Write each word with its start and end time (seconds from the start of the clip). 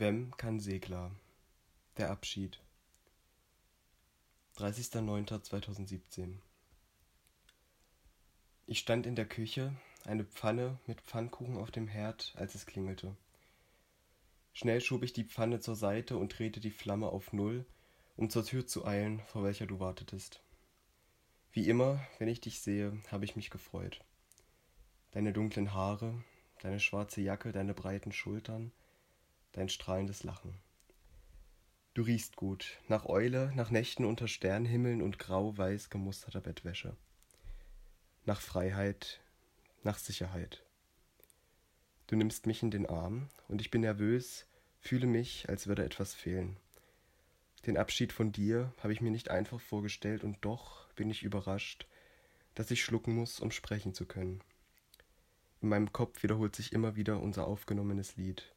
Wem 0.00 0.30
kann 0.36 0.60
Segler? 0.60 1.10
Der 1.96 2.12
Abschied. 2.12 2.60
30.09.2017 4.58 6.34
Ich 8.66 8.78
stand 8.78 9.06
in 9.06 9.16
der 9.16 9.26
Küche, 9.26 9.74
eine 10.04 10.22
Pfanne 10.22 10.78
mit 10.86 11.00
Pfannkuchen 11.00 11.56
auf 11.56 11.72
dem 11.72 11.88
Herd, 11.88 12.32
als 12.36 12.54
es 12.54 12.64
klingelte. 12.64 13.16
Schnell 14.52 14.80
schob 14.80 15.02
ich 15.02 15.14
die 15.14 15.24
Pfanne 15.24 15.58
zur 15.58 15.74
Seite 15.74 16.16
und 16.16 16.38
drehte 16.38 16.60
die 16.60 16.70
Flamme 16.70 17.08
auf 17.08 17.32
Null, 17.32 17.66
um 18.14 18.30
zur 18.30 18.44
Tür 18.44 18.68
zu 18.68 18.86
eilen, 18.86 19.18
vor 19.26 19.42
welcher 19.42 19.66
du 19.66 19.80
wartetest. 19.80 20.44
Wie 21.50 21.68
immer, 21.68 21.98
wenn 22.20 22.28
ich 22.28 22.40
dich 22.40 22.60
sehe, 22.60 22.96
habe 23.10 23.24
ich 23.24 23.34
mich 23.34 23.50
gefreut. 23.50 23.98
Deine 25.10 25.32
dunklen 25.32 25.74
Haare, 25.74 26.22
deine 26.62 26.78
schwarze 26.78 27.20
Jacke, 27.20 27.50
deine 27.50 27.74
breiten 27.74 28.12
Schultern, 28.12 28.70
dein 29.58 29.68
strahlendes 29.68 30.22
Lachen. 30.22 30.54
Du 31.94 32.02
riechst 32.02 32.36
gut, 32.36 32.78
nach 32.86 33.06
Eule, 33.06 33.52
nach 33.56 33.70
Nächten 33.70 34.04
unter 34.04 34.28
Sternhimmeln 34.28 35.02
und 35.02 35.18
grau-weiß 35.18 35.90
gemusterter 35.90 36.40
Bettwäsche. 36.40 36.96
Nach 38.24 38.40
Freiheit, 38.40 39.20
nach 39.82 39.98
Sicherheit. 39.98 40.64
Du 42.06 42.14
nimmst 42.14 42.46
mich 42.46 42.62
in 42.62 42.70
den 42.70 42.86
Arm 42.86 43.28
und 43.48 43.60
ich 43.60 43.72
bin 43.72 43.80
nervös, 43.80 44.46
fühle 44.78 45.08
mich, 45.08 45.48
als 45.48 45.66
würde 45.66 45.84
etwas 45.84 46.14
fehlen. 46.14 46.56
Den 47.66 47.76
Abschied 47.76 48.12
von 48.12 48.30
dir 48.30 48.72
habe 48.80 48.92
ich 48.92 49.00
mir 49.00 49.10
nicht 49.10 49.30
einfach 49.30 49.60
vorgestellt 49.60 50.22
und 50.22 50.38
doch 50.42 50.88
bin 50.94 51.10
ich 51.10 51.24
überrascht, 51.24 51.88
dass 52.54 52.70
ich 52.70 52.84
schlucken 52.84 53.14
muss, 53.16 53.40
um 53.40 53.50
sprechen 53.50 53.92
zu 53.92 54.06
können. 54.06 54.40
In 55.60 55.68
meinem 55.68 55.92
Kopf 55.92 56.22
wiederholt 56.22 56.54
sich 56.54 56.72
immer 56.72 56.94
wieder 56.94 57.20
unser 57.20 57.48
aufgenommenes 57.48 58.16
Lied. 58.16 58.54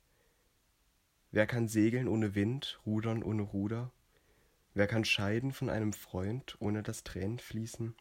Wer 1.32 1.48
kann 1.48 1.70
segeln 1.70 2.10
ohne 2.10 2.36
Wind, 2.36 2.80
rudern 2.86 3.24
ohne 3.24 3.44
Ruder? 3.44 3.92
Wer 4.74 4.88
kann 4.88 5.06
scheiden 5.06 5.54
von 5.54 5.70
einem 5.70 5.94
Freund, 5.94 6.58
ohne 6.60 6.84
dass 6.84 7.04
Tränen 7.04 7.40
fließen? 7.40 7.96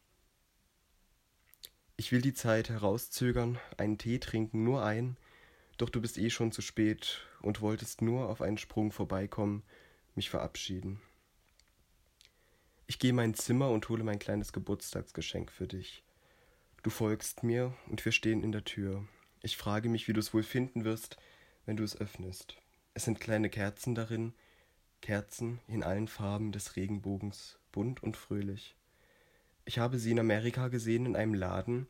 Ich 1.96 2.10
will 2.10 2.22
die 2.22 2.34
Zeit 2.34 2.70
herauszögern, 2.70 3.58
einen 3.76 3.98
Tee 3.98 4.18
trinken, 4.18 4.64
nur 4.64 4.84
ein, 4.84 5.16
doch 5.78 5.90
du 5.90 6.00
bist 6.00 6.18
eh 6.18 6.30
schon 6.30 6.50
zu 6.50 6.60
spät 6.60 7.20
und 7.40 7.60
wolltest 7.60 8.02
nur 8.02 8.28
auf 8.28 8.42
einen 8.42 8.58
Sprung 8.58 8.90
vorbeikommen, 8.90 9.62
mich 10.14 10.28
verabschieden. 10.28 11.00
Ich 12.88 12.98
gehe 12.98 13.10
in 13.10 13.16
mein 13.16 13.34
Zimmer 13.34 13.70
und 13.70 13.88
hole 13.88 14.02
mein 14.02 14.18
kleines 14.18 14.52
Geburtstagsgeschenk 14.52 15.52
für 15.52 15.68
dich. 15.68 16.02
Du 16.82 16.90
folgst 16.90 17.44
mir 17.44 17.76
und 17.88 18.04
wir 18.04 18.12
stehen 18.12 18.42
in 18.42 18.50
der 18.50 18.64
Tür. 18.64 19.06
Ich 19.42 19.56
frage 19.56 19.88
mich, 19.88 20.08
wie 20.08 20.12
du 20.12 20.20
es 20.20 20.34
wohl 20.34 20.42
finden 20.42 20.84
wirst, 20.84 21.16
wenn 21.66 21.76
du 21.76 21.84
es 21.84 22.00
öffnest. 22.00 22.56
Es 23.00 23.06
sind 23.06 23.18
kleine 23.18 23.48
Kerzen 23.48 23.94
darin, 23.94 24.34
Kerzen 25.00 25.58
in 25.66 25.82
allen 25.82 26.06
Farben 26.06 26.52
des 26.52 26.76
Regenbogens, 26.76 27.58
bunt 27.72 28.02
und 28.02 28.14
fröhlich. 28.14 28.76
Ich 29.64 29.78
habe 29.78 29.98
sie 29.98 30.10
in 30.10 30.20
Amerika 30.20 30.68
gesehen 30.68 31.06
in 31.06 31.16
einem 31.16 31.32
Laden, 31.32 31.86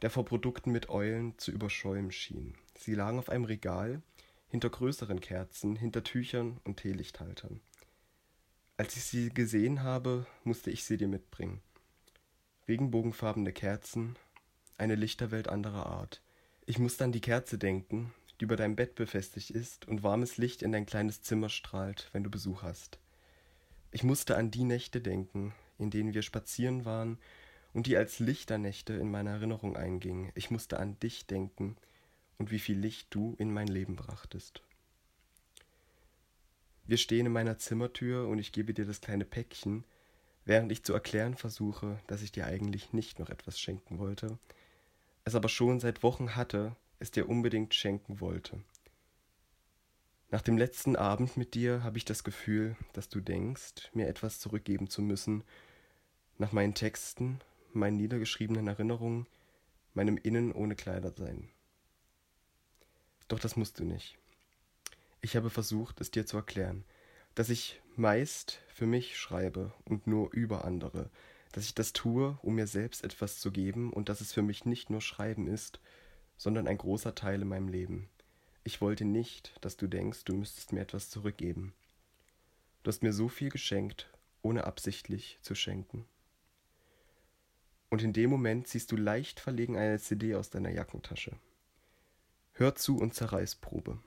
der 0.00 0.08
vor 0.08 0.24
Produkten 0.24 0.72
mit 0.72 0.88
Eulen 0.88 1.38
zu 1.38 1.52
überschäumen 1.52 2.12
schien. 2.12 2.54
Sie 2.78 2.94
lagen 2.94 3.18
auf 3.18 3.28
einem 3.28 3.44
Regal, 3.44 4.00
hinter 4.48 4.70
größeren 4.70 5.20
Kerzen, 5.20 5.76
hinter 5.76 6.02
Tüchern 6.02 6.58
und 6.64 6.78
Teelichthaltern. 6.78 7.60
Als 8.78 8.96
ich 8.96 9.04
sie 9.04 9.28
gesehen 9.28 9.82
habe, 9.82 10.26
musste 10.44 10.70
ich 10.70 10.84
sie 10.84 10.96
dir 10.96 11.08
mitbringen. 11.08 11.60
Regenbogenfarbene 12.68 13.52
Kerzen, 13.52 14.16
eine 14.78 14.94
Lichterwelt 14.94 15.46
anderer 15.46 15.84
Art. 15.84 16.22
Ich 16.64 16.78
musste 16.78 17.04
an 17.04 17.12
die 17.12 17.20
Kerze 17.20 17.58
denken, 17.58 18.14
die 18.40 18.44
über 18.44 18.56
deinem 18.56 18.76
Bett 18.76 18.94
befestigt 18.94 19.50
ist 19.50 19.86
und 19.86 20.02
warmes 20.02 20.36
Licht 20.36 20.62
in 20.62 20.72
dein 20.72 20.86
kleines 20.86 21.22
Zimmer 21.22 21.48
strahlt, 21.48 22.08
wenn 22.12 22.24
du 22.24 22.30
Besuch 22.30 22.62
hast. 22.62 22.98
Ich 23.90 24.02
musste 24.02 24.36
an 24.36 24.50
die 24.50 24.64
Nächte 24.64 25.00
denken, 25.00 25.54
in 25.78 25.90
denen 25.90 26.14
wir 26.14 26.22
spazieren 26.22 26.84
waren 26.84 27.18
und 27.72 27.86
die 27.86 27.96
als 27.96 28.18
Lichternächte 28.18 28.94
in 28.94 29.10
meine 29.10 29.30
Erinnerung 29.30 29.76
eingingen. 29.76 30.32
Ich 30.34 30.50
musste 30.50 30.78
an 30.78 30.98
dich 31.00 31.26
denken 31.26 31.76
und 32.38 32.50
wie 32.50 32.58
viel 32.58 32.78
Licht 32.78 33.08
du 33.10 33.34
in 33.38 33.52
mein 33.52 33.68
Leben 33.68 33.96
brachtest. 33.96 34.62
Wir 36.86 36.98
stehen 36.98 37.26
in 37.26 37.32
meiner 37.32 37.58
Zimmertür 37.58 38.28
und 38.28 38.38
ich 38.38 38.52
gebe 38.52 38.74
dir 38.74 38.84
das 38.84 39.00
kleine 39.00 39.24
Päckchen, 39.24 39.84
während 40.44 40.70
ich 40.70 40.84
zu 40.84 40.92
erklären 40.92 41.36
versuche, 41.36 41.98
dass 42.06 42.22
ich 42.22 42.32
dir 42.32 42.46
eigentlich 42.46 42.92
nicht 42.92 43.18
noch 43.18 43.30
etwas 43.30 43.58
schenken 43.58 43.98
wollte, 43.98 44.38
es 45.24 45.34
aber 45.34 45.48
schon 45.48 45.80
seit 45.80 46.02
Wochen 46.02 46.36
hatte 46.36 46.76
es 47.04 47.10
dir 47.10 47.28
unbedingt 47.28 47.74
schenken 47.74 48.20
wollte. 48.20 48.60
Nach 50.30 50.42
dem 50.42 50.58
letzten 50.58 50.96
Abend 50.96 51.36
mit 51.36 51.54
dir 51.54 51.84
habe 51.84 51.98
ich 51.98 52.04
das 52.04 52.24
Gefühl, 52.24 52.76
dass 52.92 53.08
du 53.08 53.20
denkst, 53.20 53.90
mir 53.92 54.08
etwas 54.08 54.40
zurückgeben 54.40 54.90
zu 54.90 55.02
müssen, 55.02 55.44
nach 56.38 56.50
meinen 56.50 56.74
Texten, 56.74 57.40
meinen 57.72 57.98
niedergeschriebenen 57.98 58.66
Erinnerungen, 58.66 59.26
meinem 59.92 60.16
Innen 60.16 60.50
ohne 60.50 60.74
Kleider 60.74 61.12
sein. 61.16 61.50
Doch 63.28 63.38
das 63.38 63.54
musst 63.54 63.78
du 63.78 63.84
nicht. 63.84 64.18
Ich 65.20 65.36
habe 65.36 65.50
versucht, 65.50 66.00
es 66.00 66.10
dir 66.10 66.26
zu 66.26 66.36
erklären, 66.36 66.84
dass 67.34 67.48
ich 67.48 67.80
meist 67.94 68.60
für 68.68 68.86
mich 68.86 69.16
schreibe 69.18 69.72
und 69.84 70.06
nur 70.06 70.32
über 70.32 70.64
andere, 70.64 71.10
dass 71.52 71.64
ich 71.64 71.74
das 71.74 71.92
tue, 71.92 72.38
um 72.42 72.56
mir 72.56 72.66
selbst 72.66 73.04
etwas 73.04 73.38
zu 73.38 73.52
geben 73.52 73.92
und 73.92 74.08
dass 74.08 74.20
es 74.20 74.32
für 74.32 74.42
mich 74.42 74.64
nicht 74.64 74.90
nur 74.90 75.00
Schreiben 75.00 75.46
ist, 75.46 75.80
sondern 76.36 76.68
ein 76.68 76.78
großer 76.78 77.14
Teil 77.14 77.42
in 77.42 77.48
meinem 77.48 77.68
Leben. 77.68 78.08
Ich 78.64 78.80
wollte 78.80 79.04
nicht, 79.04 79.52
dass 79.60 79.76
du 79.76 79.86
denkst, 79.86 80.24
du 80.24 80.34
müsstest 80.34 80.72
mir 80.72 80.80
etwas 80.80 81.10
zurückgeben. 81.10 81.74
Du 82.82 82.88
hast 82.88 83.02
mir 83.02 83.12
so 83.12 83.28
viel 83.28 83.50
geschenkt, 83.50 84.08
ohne 84.42 84.64
absichtlich 84.64 85.38
zu 85.42 85.54
schenken. 85.54 86.06
Und 87.90 88.02
in 88.02 88.12
dem 88.12 88.30
Moment 88.30 88.66
ziehst 88.66 88.90
du 88.90 88.96
leicht 88.96 89.38
verlegen 89.38 89.76
eine 89.76 89.98
CD 89.98 90.34
aus 90.34 90.50
deiner 90.50 90.70
Jackentasche. 90.70 91.36
Hör 92.52 92.74
zu 92.74 92.96
und 92.98 93.14
Zerreißprobe. 93.14 93.98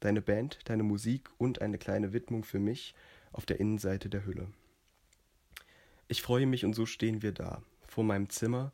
Deine 0.00 0.22
Band, 0.22 0.60
deine 0.64 0.82
Musik 0.82 1.28
und 1.38 1.60
eine 1.60 1.78
kleine 1.78 2.12
Widmung 2.12 2.44
für 2.44 2.58
mich 2.58 2.94
auf 3.32 3.46
der 3.46 3.60
Innenseite 3.60 4.08
der 4.08 4.24
Hülle. 4.24 4.48
Ich 6.06 6.22
freue 6.22 6.46
mich 6.46 6.64
und 6.64 6.74
so 6.74 6.86
stehen 6.86 7.22
wir 7.22 7.32
da, 7.32 7.62
vor 7.86 8.04
meinem 8.04 8.30
Zimmer, 8.30 8.72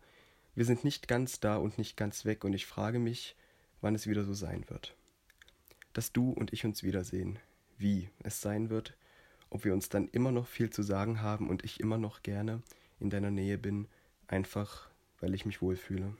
wir 0.55 0.65
sind 0.65 0.85
nicht 0.85 1.09
ganz 1.09 1.41
da 1.41 1.57
und 1.57 1.79
nicht 1.79 1.97
ganz 1.97 2.25
weg 2.25 2.45
und 2.45 2.53
ich 2.53 2.67
frage 2.67 2.99
mich, 2.99 3.37
wann 3.81 3.95
es 3.95 4.07
wieder 4.07 4.25
so 4.25 4.35
sein 4.35 4.65
wird. 4.69 4.95
Dass 5.93 6.13
du 6.13 6.31
und 6.31 6.53
ich 6.53 6.65
uns 6.65 6.83
wiedersehen, 6.83 7.39
wie 7.77 8.09
es 8.23 8.41
sein 8.41 8.71
wird, 8.71 8.97
ob 9.51 9.65
wir 9.65 9.73
uns 9.73 9.89
dann 9.89 10.09
immer 10.09 10.33
noch 10.33 10.47
viel 10.47 10.71
zu 10.71 10.83
sagen 10.83 11.21
haben 11.21 11.49
und 11.49 11.65
ich 11.65 11.81
immer 11.81 11.99
noch 11.99 12.23
gerne 12.23 12.63
in 13.01 13.11
deiner 13.11 13.31
Nähe 13.31 13.59
bin, 13.59 13.89
einfach 14.27 14.89
weil 15.21 15.35
ich 15.35 15.47
mich 15.47 15.63
wohlfühle. 15.63 16.17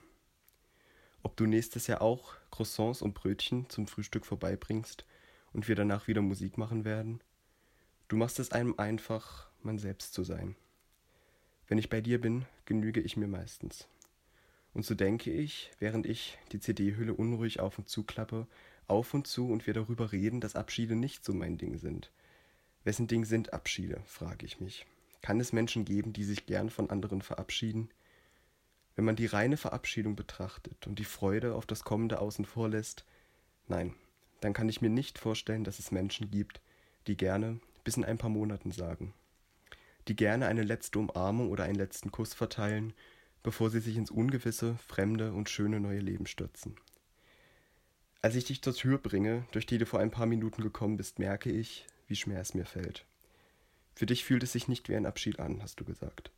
Ob 1.23 1.35
du 1.37 1.45
nächstes 1.45 1.87
Jahr 1.87 2.01
auch 2.01 2.35
Croissants 2.51 3.01
und 3.01 3.13
Brötchen 3.13 3.69
zum 3.69 3.87
Frühstück 3.87 4.25
vorbeibringst 4.25 5.05
und 5.53 5.67
wir 5.67 5.75
danach 5.75 6.07
wieder 6.07 6.21
Musik 6.21 6.57
machen 6.57 6.85
werden. 6.85 7.21
Du 8.07 8.15
machst 8.15 8.39
es 8.39 8.51
einem 8.51 8.75
einfach, 8.77 9.49
man 9.63 9.79
selbst 9.79 10.13
zu 10.13 10.23
sein. 10.23 10.55
Wenn 11.67 11.77
ich 11.77 11.89
bei 11.89 12.01
dir 12.01 12.21
bin, 12.21 12.45
genüge 12.65 13.01
ich 13.01 13.17
mir 13.17 13.27
meistens. 13.27 13.87
Und 14.75 14.85
so 14.85 14.93
denke 14.93 15.31
ich, 15.31 15.71
während 15.79 16.05
ich 16.05 16.37
die 16.51 16.59
CD-Hülle 16.59 17.13
unruhig 17.13 17.61
auf 17.61 17.79
und 17.79 17.87
zu 17.87 18.03
klappe, 18.03 18.45
auf 18.87 19.13
und 19.13 19.25
zu 19.25 19.47
und 19.47 19.65
wir 19.67 19.73
darüber 19.73 20.11
reden, 20.11 20.41
dass 20.41 20.57
Abschiede 20.57 20.95
nicht 20.95 21.23
so 21.23 21.33
mein 21.33 21.57
Ding 21.57 21.77
sind. 21.77 22.11
Wessen 22.83 23.07
Ding 23.07 23.23
sind 23.23 23.53
Abschiede, 23.53 24.01
frage 24.05 24.45
ich 24.45 24.59
mich. 24.59 24.85
Kann 25.21 25.39
es 25.39 25.53
Menschen 25.53 25.85
geben, 25.85 26.11
die 26.11 26.25
sich 26.25 26.45
gern 26.45 26.69
von 26.69 26.89
anderen 26.89 27.21
verabschieden? 27.21 27.89
Wenn 28.97 29.05
man 29.05 29.15
die 29.15 29.27
reine 29.27 29.55
Verabschiedung 29.55 30.17
betrachtet 30.17 30.85
und 30.87 30.99
die 30.99 31.05
Freude 31.05 31.55
auf 31.55 31.65
das 31.65 31.85
Kommende 31.85 32.19
außen 32.19 32.43
vor 32.43 32.67
lässt, 32.67 33.05
nein, 33.69 33.93
dann 34.41 34.51
kann 34.51 34.67
ich 34.67 34.81
mir 34.81 34.89
nicht 34.89 35.17
vorstellen, 35.17 35.63
dass 35.63 35.79
es 35.79 35.91
Menschen 35.91 36.31
gibt, 36.31 36.59
die 37.07 37.15
gerne 37.15 37.61
bis 37.85 37.95
in 37.95 38.03
ein 38.03 38.17
paar 38.17 38.29
Monaten 38.29 38.73
sagen, 38.73 39.13
die 40.09 40.17
gerne 40.17 40.47
eine 40.47 40.63
letzte 40.63 40.99
Umarmung 40.99 41.49
oder 41.49 41.63
einen 41.63 41.75
letzten 41.75 42.11
Kuss 42.11 42.33
verteilen 42.33 42.93
bevor 43.45 43.69
sie 43.69 43.79
sich 43.79 43.95
ins 43.95 44.09
ungewisse, 44.09 44.75
fremde 44.87 45.31
und 45.31 45.51
schöne 45.51 45.79
neue 45.79 45.99
Leben 45.99 46.25
stürzen. 46.25 46.75
Als 48.23 48.33
ich 48.33 48.45
dich 48.45 48.63
zur 48.63 48.73
Tür 48.73 48.97
bringe, 48.97 49.45
durch 49.51 49.67
die 49.67 49.77
du 49.77 49.85
vor 49.85 49.99
ein 49.99 50.09
paar 50.09 50.25
Minuten 50.25 50.63
gekommen 50.63 50.97
bist, 50.97 51.19
merke 51.19 51.51
ich, 51.51 51.85
wie 52.07 52.15
schwer 52.15 52.41
es 52.41 52.55
mir 52.55 52.65
fällt. 52.65 53.05
Für 53.93 54.07
dich 54.07 54.25
fühlt 54.25 54.41
es 54.41 54.53
sich 54.53 54.67
nicht 54.67 54.89
wie 54.89 54.95
ein 54.95 55.05
Abschied 55.05 55.39
an, 55.39 55.61
hast 55.61 55.79
du 55.79 55.85
gesagt, 55.85 56.31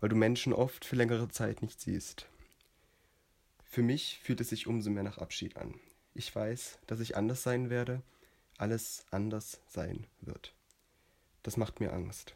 weil 0.00 0.08
du 0.08 0.16
Menschen 0.16 0.52
oft 0.52 0.84
für 0.84 0.96
längere 0.96 1.28
Zeit 1.28 1.62
nicht 1.62 1.80
siehst. 1.80 2.26
Für 3.64 3.82
mich 3.82 4.18
fühlt 4.20 4.40
es 4.40 4.48
sich 4.48 4.66
umso 4.66 4.90
mehr 4.90 5.04
nach 5.04 5.18
Abschied 5.18 5.56
an. 5.56 5.78
Ich 6.14 6.34
weiß, 6.34 6.80
dass 6.88 6.98
ich 6.98 7.16
anders 7.16 7.44
sein 7.44 7.70
werde, 7.70 8.02
alles 8.58 9.04
anders 9.12 9.60
sein 9.68 10.08
wird. 10.20 10.52
Das 11.44 11.56
macht 11.56 11.78
mir 11.78 11.92
Angst. 11.92 12.34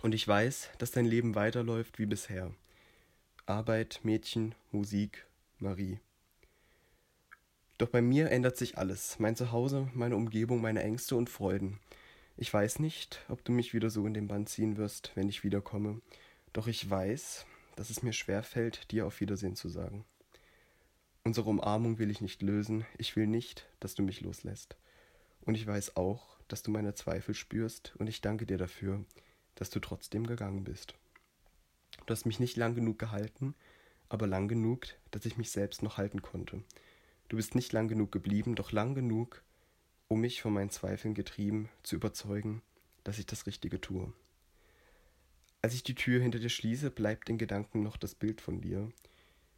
Und 0.00 0.14
ich 0.14 0.26
weiß, 0.26 0.70
dass 0.78 0.92
dein 0.92 1.04
Leben 1.04 1.34
weiterläuft 1.34 1.98
wie 1.98 2.06
bisher, 2.06 2.54
Arbeit, 3.48 4.00
Mädchen, 4.02 4.54
Musik, 4.72 5.26
Marie. 5.58 6.00
Doch 7.78 7.88
bei 7.88 8.02
mir 8.02 8.30
ändert 8.30 8.58
sich 8.58 8.76
alles. 8.76 9.18
Mein 9.18 9.36
Zuhause, 9.36 9.88
meine 9.94 10.16
Umgebung, 10.16 10.60
meine 10.60 10.82
Ängste 10.82 11.16
und 11.16 11.30
Freuden. 11.30 11.80
Ich 12.36 12.52
weiß 12.52 12.78
nicht, 12.78 13.24
ob 13.30 13.42
du 13.44 13.52
mich 13.52 13.72
wieder 13.72 13.88
so 13.88 14.06
in 14.06 14.12
den 14.12 14.28
Bann 14.28 14.46
ziehen 14.46 14.76
wirst, 14.76 15.12
wenn 15.14 15.30
ich 15.30 15.44
wiederkomme. 15.44 16.02
Doch 16.52 16.66
ich 16.66 16.90
weiß, 16.90 17.46
dass 17.74 17.88
es 17.88 18.02
mir 18.02 18.12
schwer 18.12 18.42
fällt, 18.42 18.90
dir 18.90 19.06
auf 19.06 19.18
Wiedersehen 19.22 19.56
zu 19.56 19.70
sagen. 19.70 20.04
Unsere 21.24 21.48
Umarmung 21.48 21.98
will 21.98 22.10
ich 22.10 22.20
nicht 22.20 22.42
lösen. 22.42 22.84
Ich 22.98 23.16
will 23.16 23.26
nicht, 23.26 23.66
dass 23.80 23.94
du 23.94 24.02
mich 24.02 24.20
loslässt. 24.20 24.76
Und 25.40 25.54
ich 25.54 25.66
weiß 25.66 25.96
auch, 25.96 26.36
dass 26.48 26.62
du 26.62 26.70
meine 26.70 26.94
Zweifel 26.94 27.34
spürst, 27.34 27.94
und 27.96 28.08
ich 28.08 28.20
danke 28.20 28.44
dir 28.44 28.58
dafür, 28.58 29.06
dass 29.54 29.70
du 29.70 29.80
trotzdem 29.80 30.26
gegangen 30.26 30.64
bist. 30.64 30.96
Du 32.08 32.12
hast 32.12 32.24
mich 32.24 32.40
nicht 32.40 32.56
lang 32.56 32.74
genug 32.74 32.98
gehalten, 32.98 33.54
aber 34.08 34.26
lang 34.26 34.48
genug, 34.48 34.86
dass 35.10 35.26
ich 35.26 35.36
mich 35.36 35.50
selbst 35.50 35.82
noch 35.82 35.98
halten 35.98 36.22
konnte. 36.22 36.64
Du 37.28 37.36
bist 37.36 37.54
nicht 37.54 37.70
lang 37.74 37.86
genug 37.86 38.12
geblieben, 38.12 38.54
doch 38.54 38.72
lang 38.72 38.94
genug, 38.94 39.42
um 40.08 40.22
mich 40.22 40.40
von 40.40 40.54
meinen 40.54 40.70
Zweifeln 40.70 41.12
getrieben 41.12 41.68
zu 41.82 41.96
überzeugen, 41.96 42.62
dass 43.04 43.18
ich 43.18 43.26
das 43.26 43.46
Richtige 43.46 43.78
tue. 43.78 44.10
Als 45.60 45.74
ich 45.74 45.82
die 45.82 45.94
Tür 45.94 46.22
hinter 46.22 46.38
dir 46.38 46.48
schließe, 46.48 46.90
bleibt 46.90 47.28
in 47.28 47.36
Gedanken 47.36 47.82
noch 47.82 47.98
das 47.98 48.14
Bild 48.14 48.40
von 48.40 48.62
dir, 48.62 48.90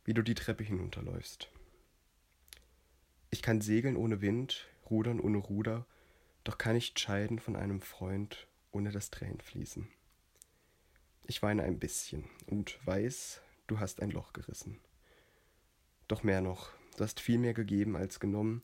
wie 0.05 0.14
du 0.14 0.23
die 0.23 0.35
Treppe 0.35 0.64
hinunterläufst. 0.64 1.53
Ich 3.31 3.43
kann 3.43 3.61
segeln 3.61 3.94
ohne 3.94 4.23
Wind, 4.23 4.67
rudern 4.91 5.20
ohne 5.20 5.38
Ruder, 5.38 5.87
doch 6.43 6.58
kann 6.58 6.75
nicht 6.75 6.99
scheiden 6.99 7.38
von 7.38 7.55
einem 7.55 7.81
Freund, 7.81 8.49
ohne 8.73 8.91
dass 8.91 9.12
Tränen 9.12 9.41
fließen. 9.41 9.87
Ich 11.26 11.43
weine 11.43 11.62
ein 11.62 11.78
bisschen 11.78 12.25
und 12.46 12.84
weiß, 12.87 13.40
du 13.67 13.78
hast 13.78 14.00
ein 14.02 14.11
Loch 14.11 14.32
gerissen. 14.32 14.81
Doch 16.08 16.22
mehr 16.22 16.40
noch, 16.40 16.70
du 16.96 17.05
hast 17.05 17.20
viel 17.20 17.38
mehr 17.38 17.55
gegeben 17.55 17.96
als 17.96 18.20
genommen, 18.20 18.62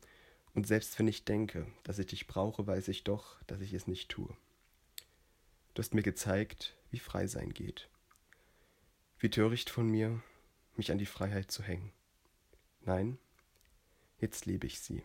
und 0.57 0.67
selbst 0.67 0.99
wenn 0.99 1.07
ich 1.07 1.27
denke, 1.27 1.67
dass 1.83 1.99
ich 1.99 2.07
dich 2.07 2.27
brauche, 2.27 2.67
weiß 2.67 2.89
ich 2.89 3.05
doch, 3.05 3.43
dass 3.43 3.61
ich 3.61 3.75
es 3.75 3.87
nicht 3.87 4.09
tue. 4.09 4.35
Du 5.75 5.83
hast 5.83 5.93
mir 5.93 6.03
gezeigt, 6.03 6.75
wie 6.91 6.99
frei 6.99 7.27
sein 7.27 7.53
geht. 7.53 7.91
Wie 9.19 9.29
töricht 9.29 9.69
von 9.69 9.87
mir, 9.87 10.23
mich 10.75 10.91
an 10.91 10.97
die 10.97 11.05
Freiheit 11.05 11.51
zu 11.51 11.63
hängen. 11.63 11.93
Nein, 12.81 13.19
jetzt 14.19 14.47
lebe 14.47 14.67
ich 14.67 14.81
sie. 14.81 15.03